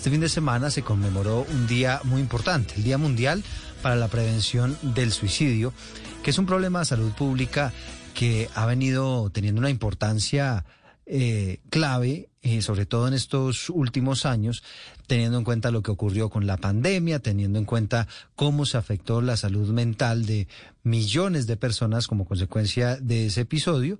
[0.00, 3.44] Este fin de semana se conmemoró un día muy importante, el Día Mundial
[3.82, 5.74] para la Prevención del Suicidio,
[6.22, 7.70] que es un problema de salud pública
[8.14, 10.64] que ha venido teniendo una importancia
[11.04, 14.62] eh, clave, eh, sobre todo en estos últimos años,
[15.06, 19.20] teniendo en cuenta lo que ocurrió con la pandemia, teniendo en cuenta cómo se afectó
[19.20, 20.48] la salud mental de
[20.82, 23.98] millones de personas como consecuencia de ese episodio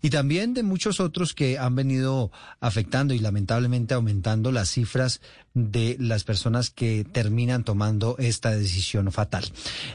[0.00, 5.20] y también de muchos otros que han venido afectando y lamentablemente aumentando las cifras
[5.54, 9.44] de las personas que terminan tomando esta decisión fatal.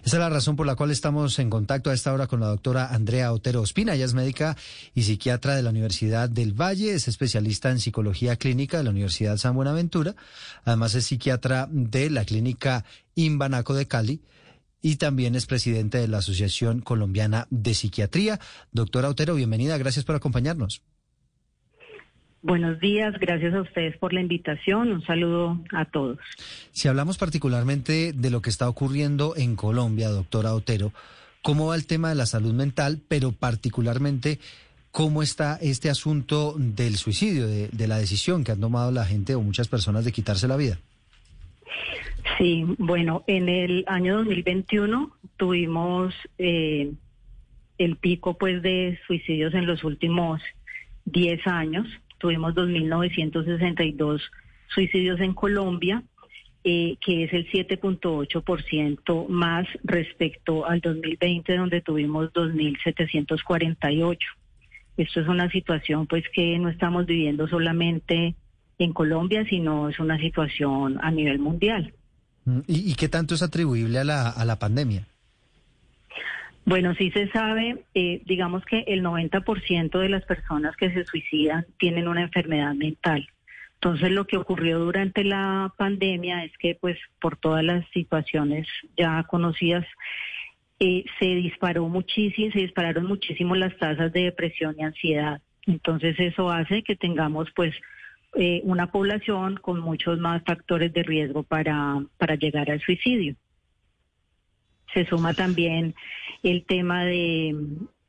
[0.03, 2.47] Esa es la razón por la cual estamos en contacto a esta hora con la
[2.47, 3.95] doctora Andrea Otero Ospina.
[3.95, 4.55] Ella es médica
[4.93, 9.37] y psiquiatra de la Universidad del Valle, es especialista en psicología clínica de la Universidad
[9.37, 10.13] San Buenaventura.
[10.65, 12.83] Además es psiquiatra de la clínica
[13.15, 14.19] Imbanaco de Cali
[14.81, 18.39] y también es presidente de la Asociación Colombiana de Psiquiatría.
[18.73, 20.81] Doctora Otero, bienvenida, gracias por acompañarnos.
[22.41, 24.91] Buenos días, gracias a ustedes por la invitación.
[24.91, 26.19] Un saludo a todos.
[26.71, 30.91] Si hablamos particularmente de lo que está ocurriendo en Colombia, doctora Otero,
[31.41, 34.39] ¿cómo va el tema de la salud mental, pero particularmente
[34.97, 39.35] cómo está este asunto del suicidio, de, de la decisión que han tomado la gente
[39.35, 40.79] o muchas personas de quitarse la vida?
[42.39, 46.93] Sí, bueno, en el año 2021 tuvimos eh,
[47.77, 50.41] el pico pues de suicidios en los últimos
[51.05, 51.85] 10 años.
[52.17, 54.19] Tuvimos 2.962
[54.67, 56.01] suicidios en Colombia,
[56.63, 64.17] eh, que es el 7.8% más respecto al 2020, donde tuvimos 2.748.
[64.97, 68.35] Esto es una situación pues que no estamos viviendo solamente
[68.79, 71.93] en Colombia, sino es una situación a nivel mundial.
[72.67, 75.07] ¿Y, y qué tanto es atribuible a la, a la pandemia?
[76.67, 81.65] Bueno, sí se sabe, eh, digamos que el 90% de las personas que se suicidan
[81.79, 83.25] tienen una enfermedad mental.
[83.75, 89.23] Entonces, lo que ocurrió durante la pandemia es que, pues, por todas las situaciones ya
[89.23, 89.85] conocidas,
[90.79, 95.41] eh, se disparó muchísimo, se dispararon muchísimo las tasas de depresión y ansiedad.
[95.65, 97.73] Entonces, eso hace que tengamos, pues,
[98.35, 103.35] eh, una población con muchos más factores de riesgo para, para llegar al suicidio.
[104.93, 105.95] Se suma también
[106.43, 107.55] el tema de,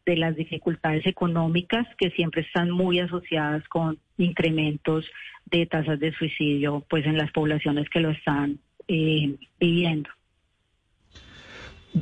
[0.09, 5.05] de las dificultades económicas que siempre están muy asociadas con incrementos
[5.47, 8.59] de tasas de suicidio pues en las poblaciones que lo están
[8.89, 10.11] eh, viviendo.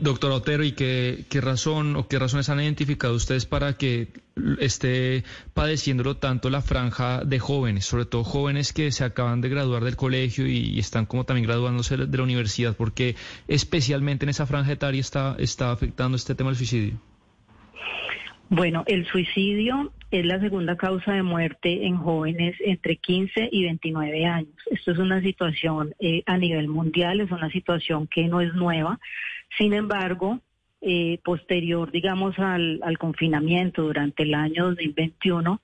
[0.00, 4.12] Doctor Otero, ¿y qué, qué, razón o qué razones han identificado ustedes para que
[4.60, 5.24] esté
[5.54, 9.96] padeciéndolo tanto la franja de jóvenes, sobre todo jóvenes que se acaban de graduar del
[9.96, 12.76] colegio y, están como también graduándose de la universidad?
[12.76, 13.16] porque
[13.48, 17.00] especialmente en esa franja etaria está, está afectando este tema del suicidio?
[18.48, 24.24] Bueno, el suicidio es la segunda causa de muerte en jóvenes entre 15 y 29
[24.24, 24.54] años.
[24.70, 29.00] Esto es una situación eh, a nivel mundial, es una situación que no es nueva.
[29.58, 30.40] Sin embargo,
[30.80, 35.60] eh, posterior, digamos, al, al, confinamiento durante el año 2021,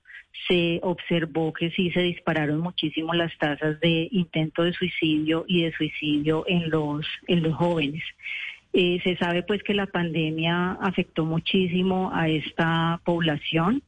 [0.47, 5.71] se observó que sí se dispararon muchísimo las tasas de intento de suicidio y de
[5.71, 8.03] suicidio en los, en los jóvenes.
[8.73, 13.83] Eh, se sabe pues que la pandemia afectó muchísimo a esta población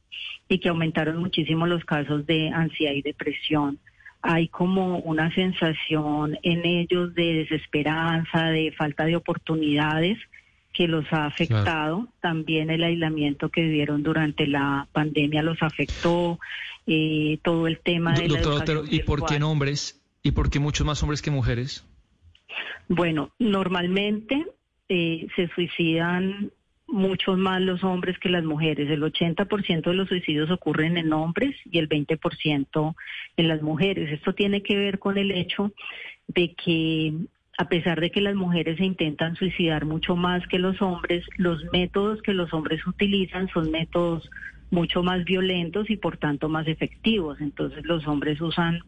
[0.48, 3.78] y que aumentaron muchísimo los casos de ansiedad y depresión.
[4.22, 10.18] Hay como una sensación en ellos de desesperanza, de falta de oportunidades
[10.72, 11.64] que los ha afectado.
[11.64, 12.08] Claro.
[12.20, 16.38] También el aislamiento que vivieron durante la pandemia los afectó.
[16.86, 20.00] Eh, todo el tema de Doctor, la ¿y por qué hombres?
[20.22, 21.84] ¿Y por qué muchos más hombres que mujeres?
[22.88, 24.46] Bueno, normalmente
[24.88, 26.50] eh, se suicidan
[26.88, 28.88] muchos más los hombres que las mujeres.
[28.90, 32.94] El 80% de los suicidios ocurren en hombres y el 20%
[33.36, 34.12] en las mujeres.
[34.12, 35.72] Esto tiene que ver con el hecho
[36.28, 37.12] de que
[37.58, 41.64] a pesar de que las mujeres se intentan suicidar mucho más que los hombres, los
[41.72, 44.28] métodos que los hombres utilizan son métodos
[44.70, 47.40] mucho más violentos y por tanto más efectivos.
[47.40, 48.80] Entonces los hombres usan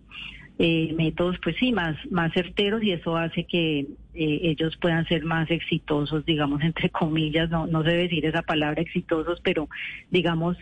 [0.60, 5.24] eh, métodos, pues sí, más, más certeros y eso hace que eh, ellos puedan ser
[5.24, 9.68] más exitosos, digamos, entre comillas, no, no debe decir esa palabra exitosos, pero
[10.10, 10.56] digamos,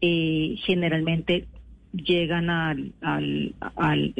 [0.00, 1.48] eh, generalmente
[1.92, 4.14] llegan al, al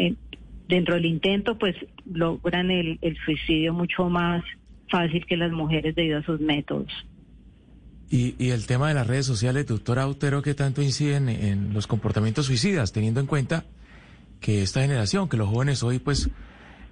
[0.66, 1.76] dentro del intento, pues
[2.12, 4.42] logran el, el suicidio mucho más
[4.88, 6.90] fácil que las mujeres debido a sus métodos.
[8.10, 11.86] Y, y, el tema de las redes sociales, doctora Autero, ¿qué tanto inciden en los
[11.86, 13.64] comportamientos suicidas, teniendo en cuenta
[14.40, 16.30] que esta generación, que los jóvenes hoy, pues,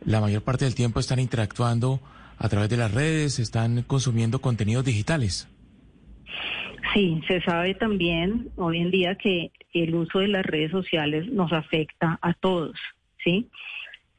[0.05, 2.01] la mayor parte del tiempo están interactuando
[2.39, 5.49] a través de las redes, están consumiendo contenidos digitales?
[6.95, 11.53] Sí, se sabe también hoy en día que el uso de las redes sociales nos
[11.53, 12.77] afecta a todos,
[13.23, 13.49] ¿sí?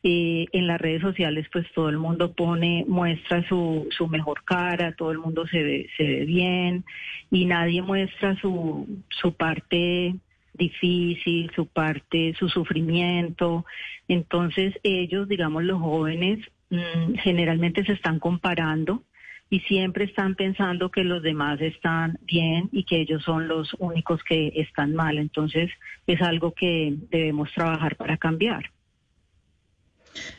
[0.01, 5.11] En las redes sociales pues todo el mundo pone, muestra su, su mejor cara, todo
[5.11, 6.85] el mundo se ve, se ve bien
[7.31, 10.15] y nadie muestra su, su parte
[10.53, 13.65] difícil, su parte, su sufrimiento.
[14.07, 19.03] Entonces ellos, digamos los jóvenes, mm, generalmente se están comparando
[19.49, 24.23] y siempre están pensando que los demás están bien y que ellos son los únicos
[24.23, 25.17] que están mal.
[25.17, 25.71] Entonces
[26.05, 28.71] es algo que debemos trabajar para cambiar.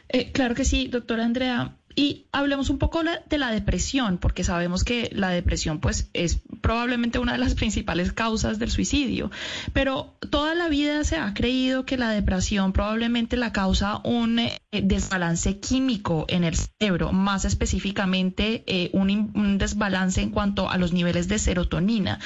[0.08, 1.74] Eh, claro que sí, doctora Andrea.
[1.96, 7.18] Y hablemos un poco de la depresión, porque sabemos que la depresión pues es probablemente
[7.18, 9.30] una de las principales causas del suicidio,
[9.72, 14.60] pero toda la vida se ha creído que la depresión probablemente la causa un eh,
[14.70, 20.92] desbalance químico en el cerebro, más específicamente eh, un, un, desbalance en cuanto a los
[20.92, 22.20] niveles de serotonina.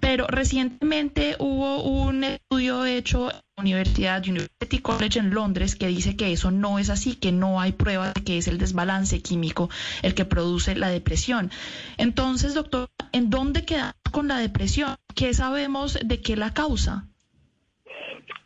[0.00, 3.30] Pero recientemente hubo un estudio hecho
[3.60, 7.72] Universidad University College en Londres que dice que eso no es así, que no hay
[7.72, 9.70] pruebas de que es el desbalance químico
[10.02, 11.50] el que produce la depresión.
[11.98, 14.96] Entonces, doctor, ¿en dónde quedamos con la depresión?
[15.14, 17.06] ¿Qué sabemos de qué la causa?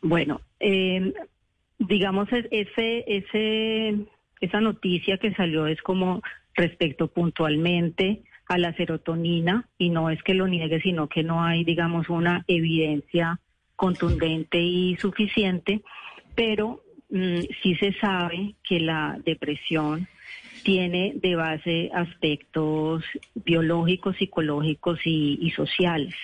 [0.03, 1.15] Bueno, eh,
[1.79, 3.97] digamos, ese, ese,
[4.41, 6.23] esa noticia que salió es como
[6.55, 11.65] respecto puntualmente a la serotonina y no es que lo niegue, sino que no hay,
[11.65, 13.41] digamos, una evidencia
[13.77, 15.83] contundente y suficiente,
[16.35, 20.09] pero mm, sí se sabe que la depresión
[20.63, 23.05] tiene de base aspectos
[23.35, 26.15] biológicos, psicológicos y, y sociales.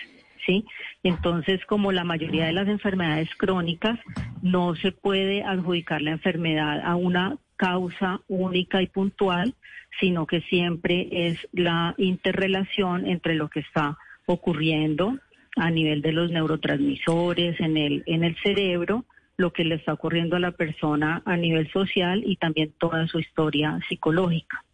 [0.46, 0.64] ¿Sí?
[1.02, 4.00] Entonces, como la mayoría de las enfermedades crónicas,
[4.40, 9.54] no se puede adjudicar la enfermedad a una causa única y puntual,
[10.00, 15.18] sino que siempre es la interrelación entre lo que está ocurriendo
[15.56, 19.04] a nivel de los neurotransmisores en el, en el cerebro,
[19.36, 23.18] lo que le está ocurriendo a la persona a nivel social y también toda su
[23.18, 24.64] historia psicológica.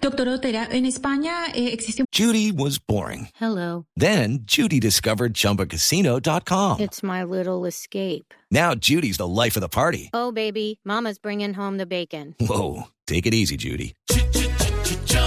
[0.00, 2.04] Doctor Otera, en España eh, existe.
[2.12, 3.28] Judy was boring.
[3.40, 3.86] Hello.
[3.96, 6.80] Then Judy discovered chumbacasino.com.
[6.80, 8.34] It's my little escape.
[8.50, 10.10] Now Judy's the life of the party.
[10.12, 12.34] Oh, baby, Mama's bringing home the bacon.
[12.40, 12.88] Whoa.
[13.06, 13.94] Take it easy, Judy.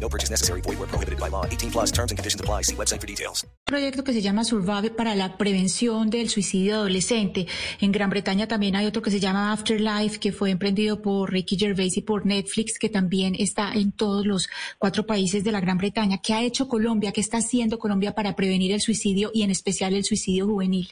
[0.00, 0.60] No purchase necessary.
[0.60, 1.44] Void where prohibited by law.
[1.46, 2.62] 18 plus terms and conditions apply.
[2.62, 3.44] See website for details.
[3.44, 7.46] Un proyecto que se llama Survive para la prevención del suicidio adolescente.
[7.80, 11.56] En Gran Bretaña también hay otro que se llama Afterlife, que fue emprendido por Ricky
[11.58, 14.48] Gervais y por Netflix, que también está en todos los
[14.78, 16.18] cuatro países de la Gran Bretaña.
[16.22, 17.12] ¿Qué ha hecho Colombia?
[17.12, 20.88] ¿Qué está haciendo Colombia para prevenir el suicidio y en especial el suicidio juvenil?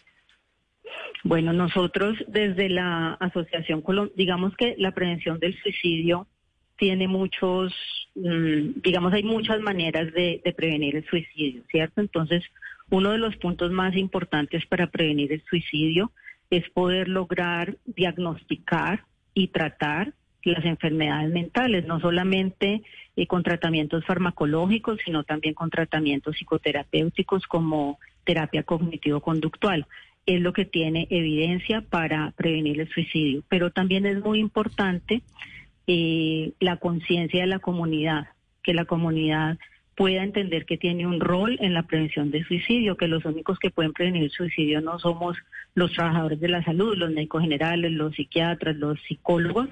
[1.22, 6.26] Bueno, nosotros desde la Asociación Colombia, digamos que la prevención del suicidio
[6.76, 7.72] tiene muchos,
[8.14, 12.00] mm, digamos, hay muchas maneras de, de, prevenir el suicidio, ¿cierto?
[12.00, 12.42] Entonces,
[12.90, 16.12] uno de los puntos más importantes para prevenir el suicidio
[16.50, 20.12] es poder lograr diagnosticar y tratar
[20.52, 22.82] las enfermedades mentales, no solamente
[23.16, 29.86] eh, con tratamientos farmacológicos, sino también con tratamientos psicoterapéuticos como terapia cognitivo-conductual.
[30.26, 33.42] Es lo que tiene evidencia para prevenir el suicidio.
[33.48, 35.22] Pero también es muy importante
[35.86, 38.28] eh, la conciencia de la comunidad,
[38.62, 39.58] que la comunidad
[39.96, 43.70] pueda entender que tiene un rol en la prevención del suicidio, que los únicos que
[43.70, 45.36] pueden prevenir el suicidio no somos
[45.74, 49.68] los trabajadores de la salud, los médicos generales, los psiquiatras, los psicólogos,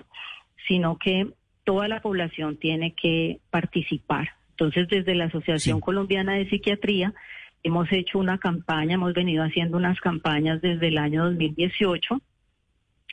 [0.68, 1.28] sino que
[1.64, 4.30] toda la población tiene que participar.
[4.50, 5.82] Entonces, desde la Asociación sí.
[5.82, 7.14] Colombiana de Psiquiatría
[7.62, 12.20] hemos hecho una campaña, hemos venido haciendo unas campañas desde el año 2018,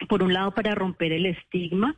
[0.08, 1.96] por un lado para romper el estigma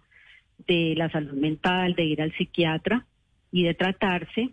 [0.67, 3.05] de la salud mental, de ir al psiquiatra
[3.51, 4.49] y de tratarse,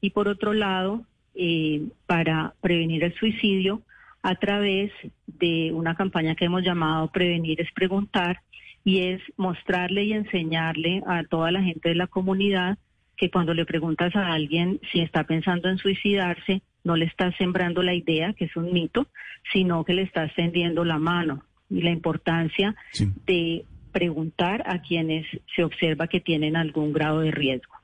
[0.00, 1.04] y por otro lado,
[1.34, 3.82] eh, para prevenir el suicidio
[4.22, 4.92] a través
[5.26, 8.40] de una campaña que hemos llamado Prevenir es Preguntar,
[8.84, 12.78] y es mostrarle y enseñarle a toda la gente de la comunidad
[13.16, 17.82] que cuando le preguntas a alguien si está pensando en suicidarse, no le estás sembrando
[17.82, 19.06] la idea, que es un mito,
[19.52, 23.08] sino que le estás tendiendo la mano y la importancia sí.
[23.26, 27.74] de preguntar a quienes se observa que tienen algún grado de riesgo.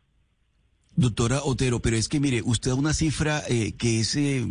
[0.96, 4.44] Doctora Otero, pero es que mire, usted da una cifra eh, que es eh,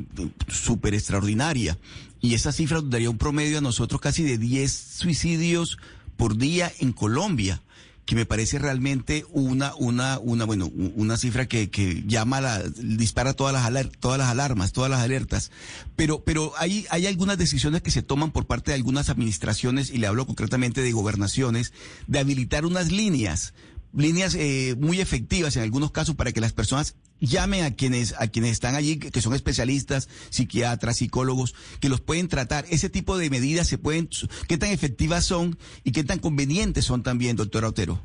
[0.47, 1.77] súper extraordinaria
[2.21, 5.77] y esa cifra daría un promedio a nosotros casi de 10 suicidios
[6.15, 7.61] por día en Colombia
[8.07, 13.33] que me parece realmente una, una, una, bueno, una cifra que, que llama la, dispara
[13.33, 15.51] todas las todas las alarmas, todas las alertas.
[15.97, 19.97] Pero, pero hay, hay algunas decisiones que se toman por parte de algunas administraciones, y
[19.97, 21.73] le hablo concretamente de gobernaciones,
[22.07, 23.53] de habilitar unas líneas
[23.97, 28.27] líneas eh, muy efectivas en algunos casos para que las personas llamen a quienes a
[28.27, 32.65] quienes están allí que son especialistas psiquiatras psicólogos que los pueden tratar.
[32.69, 34.07] Ese tipo de medidas se pueden
[34.47, 37.99] qué tan efectivas son y qué tan convenientes son también doctora Otero.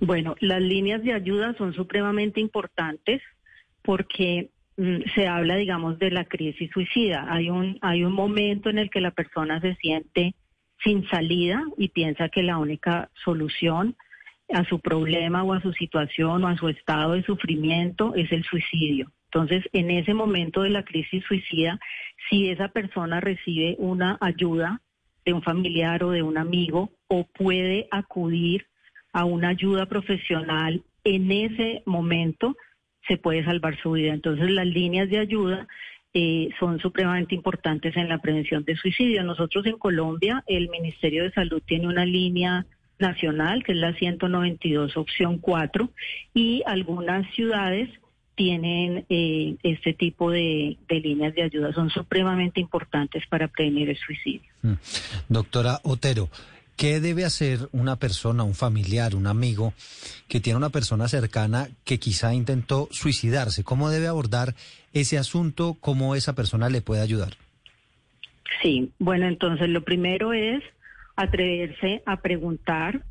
[0.00, 3.20] Bueno las líneas de ayuda son supremamente importantes
[3.82, 7.26] porque mm, se habla digamos de la crisis suicida.
[7.28, 10.34] Hay un hay un momento en el que la persona se siente
[10.84, 13.96] sin salida y piensa que la única solución
[14.52, 18.44] a su problema o a su situación o a su estado de sufrimiento es el
[18.44, 19.10] suicidio.
[19.30, 21.78] Entonces, en ese momento de la crisis suicida,
[22.28, 24.80] si esa persona recibe una ayuda
[25.24, 28.66] de un familiar o de un amigo o puede acudir
[29.12, 32.56] a una ayuda profesional en ese momento,
[33.06, 34.14] se puede salvar su vida.
[34.14, 35.68] Entonces, las líneas de ayuda
[36.14, 39.22] eh, son supremamente importantes en la prevención de suicidio.
[39.22, 42.66] Nosotros en Colombia, el Ministerio de Salud tiene una línea
[42.98, 45.90] nacional, que es la 192 opción 4,
[46.34, 47.90] y algunas ciudades
[48.38, 51.72] tienen eh, este tipo de, líneas de ayuda.
[51.72, 54.48] Son supremamente importantes para prevenir el suicidio.
[54.62, 54.74] Mm.
[55.28, 56.28] Doctora Otero,
[56.76, 59.74] ¿qué debe hacer una persona, un familiar, un amigo
[60.28, 63.64] que tiene una persona cercana que quizá intentó suicidarse?
[63.64, 64.54] ¿Cómo debe abordar
[64.92, 65.76] ese asunto?
[65.80, 67.34] ¿Cómo esa persona le puede ayudar?
[68.62, 70.62] Sí, bueno, entonces lo primero es
[71.18, 73.02] atreverse a preguntar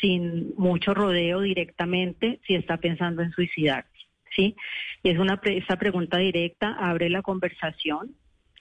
[0.00, 3.90] sin mucho rodeo directamente si está pensando en suicidarse.
[4.34, 4.54] ¿sí?
[5.02, 8.14] Es una esta pregunta directa abre la conversación.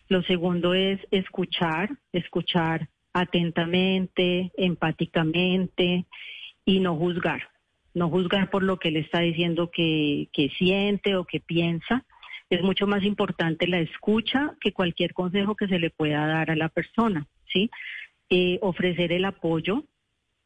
[0.08, 6.06] Lo segundo es escuchar, escuchar atentamente, empáticamente
[6.64, 7.50] y no juzgar.
[7.94, 12.06] No juzgar por lo que él está diciendo que, que siente o que piensa.
[12.50, 16.56] Es mucho más importante la escucha que cualquier consejo que se le pueda dar a
[16.56, 17.70] la persona, ¿sí?
[18.30, 19.84] Eh, ofrecer el apoyo,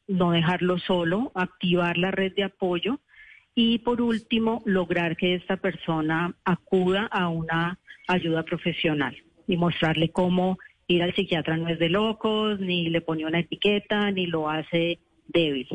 [0.07, 2.99] no dejarlo solo, activar la red de apoyo
[3.55, 9.15] y por último lograr que esta persona acuda a una ayuda profesional
[9.47, 10.57] y mostrarle cómo
[10.87, 14.99] ir al psiquiatra no es de locos, ni le pone una etiqueta, ni lo hace
[15.27, 15.67] débil.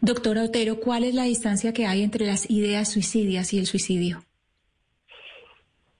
[0.00, 4.24] Doctora Otero, ¿cuál es la distancia que hay entre las ideas suicidias y el suicidio?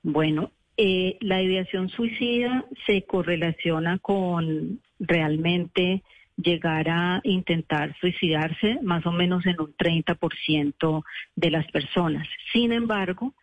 [0.02, 6.04] Bueno, eh, la ideación suicida se correlaciona con realmente
[6.37, 11.02] llegar a intentar suicidarse más o menos en un 30%
[11.35, 12.28] de las personas.
[12.52, 13.35] Sin embargo,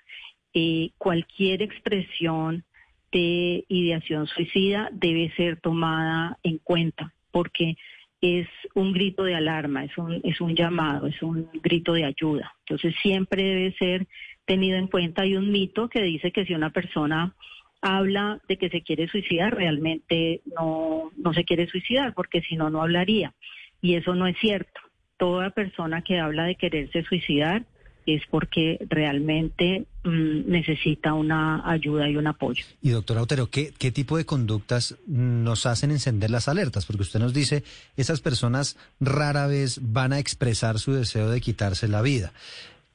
[0.54, 2.63] eh, cualquier expresión
[3.12, 7.75] de ideación suicida debe ser tomada en cuenta porque
[8.22, 12.56] es un grito de alarma, es un, es un llamado, es un grito de ayuda.
[12.62, 14.08] Entonces siempre debe ser
[14.46, 15.24] tenido en cuenta.
[15.24, 17.36] Hay un mito que dice que si una persona
[17.82, 22.70] habla de que se quiere suicidar, realmente no, no se quiere suicidar, porque si no,
[22.70, 23.34] no hablaría.
[23.82, 24.80] Y eso no es cierto.
[25.18, 27.66] Toda persona que habla de quererse suicidar
[28.06, 32.64] es porque realmente mm, necesita una ayuda y un apoyo.
[32.82, 36.86] Y doctora Otero, ¿qué, ¿qué tipo de conductas nos hacen encender las alertas?
[36.86, 37.64] Porque usted nos dice,
[37.98, 42.34] esas personas rara vez van a expresar su deseo de quitarse la vida.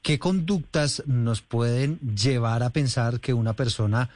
[0.01, 4.09] ¿Qué conductas nos pueden llevar a pensar que una persona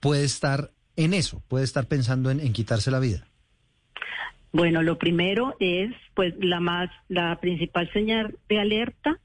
[0.00, 3.26] puede estar en eso, puede estar pensando en, quitarse la vida?
[4.52, 9.20] Bueno, lo primero es, pues, la más, la principal señal de alerta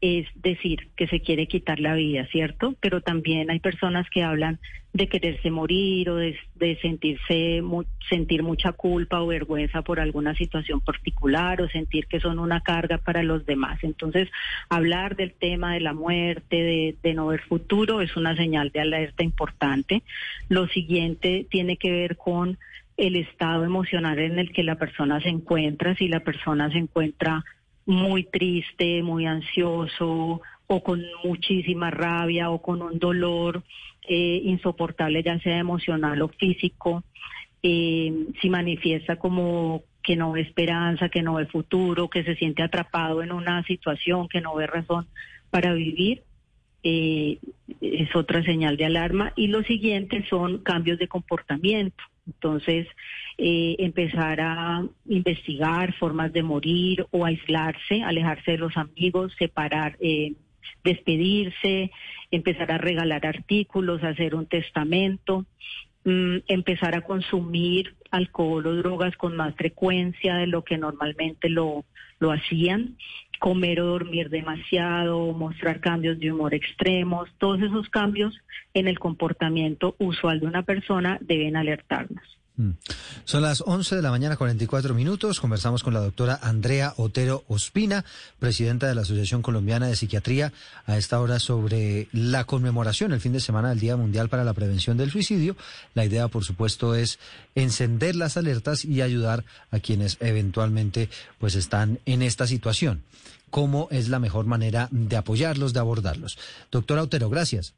[0.00, 2.74] es decir que se quiere quitar la vida, ¿cierto?
[2.80, 4.60] Pero también hay personas que hablan
[4.92, 6.36] de quererse morir o de,
[6.80, 7.62] sentirse
[8.08, 12.98] sentir mucha culpa o vergüenza por alguna situación particular o sentir que son una carga
[12.98, 13.78] para los demás.
[13.82, 14.28] Entonces,
[14.68, 18.80] hablar del tema de la muerte, de, de no ver futuro, es una señal de
[18.80, 20.02] alerta importante.
[20.48, 22.58] Lo siguiente tiene que ver con
[22.96, 27.44] el estado emocional en el que la persona se encuentra, si la persona se encuentra
[27.88, 33.64] muy triste, muy ansioso o con muchísima rabia o con un dolor
[34.06, 37.02] eh, insoportable, ya sea emocional o físico,
[37.62, 42.62] eh, si manifiesta como que no ve esperanza, que no ve futuro, que se siente
[42.62, 45.06] atrapado en una situación, que no ve razón
[45.48, 46.22] para vivir,
[46.82, 47.38] eh,
[47.80, 49.32] es otra señal de alarma.
[49.34, 52.86] Y lo siguiente son cambios de comportamiento, Entonces,
[53.38, 60.34] eh, empezar a investigar formas de morir o aislarse, alejarse de los amigos, separar, eh,
[60.84, 61.90] despedirse,
[62.30, 65.46] empezar a regalar artículos, hacer un testamento,
[66.04, 71.84] mm, empezar a consumir alcohol o drogas con más frecuencia de lo que normalmente lo,
[72.20, 72.96] lo hacían,
[73.38, 78.38] comer o dormir demasiado, mostrar cambios de humor extremos, todos esos cambios
[78.74, 82.37] en el comportamiento usual de una persona deben alertarnos.
[82.58, 82.70] Mm.
[83.24, 85.40] Son las 11 de la mañana, 44 minutos.
[85.40, 88.04] Conversamos con la doctora Andrea Otero Ospina,
[88.40, 90.52] presidenta de la Asociación Colombiana de Psiquiatría,
[90.84, 94.54] a esta hora sobre la conmemoración el fin de semana del Día Mundial para la
[94.54, 95.56] Prevención del Suicidio.
[95.94, 97.20] La idea, por supuesto, es
[97.54, 103.02] encender las alertas y ayudar a quienes eventualmente pues están en esta situación.
[103.50, 106.38] ¿Cómo es la mejor manera de apoyarlos, de abordarlos?
[106.72, 107.74] Doctora Otero, gracias.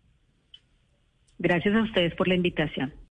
[1.38, 2.92] Gracias a ustedes por la invitación.